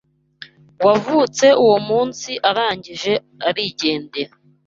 wavutse 0.85 1.45
uwo 1.63 1.77
munsi 1.87 2.31
arangije 2.49 3.13
arigendera 3.47 4.31